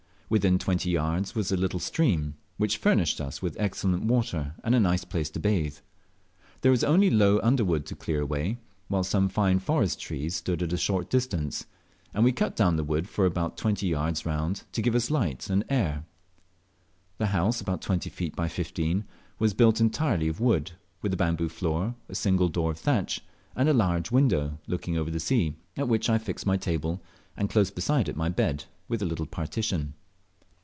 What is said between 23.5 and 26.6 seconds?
and a large window, looking over the sea, at which I fixed my